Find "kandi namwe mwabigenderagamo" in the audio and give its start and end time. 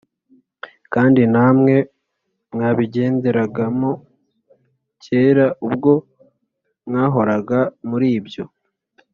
0.93-3.91